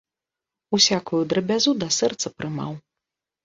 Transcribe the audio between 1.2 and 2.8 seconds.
драбязу да сэрца прымаў.